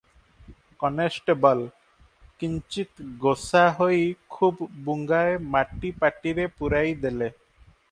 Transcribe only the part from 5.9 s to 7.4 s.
ପାଟିରେ ପୂରାଇ ଦେଲେ।